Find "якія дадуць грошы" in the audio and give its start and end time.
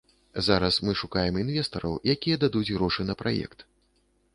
2.17-3.01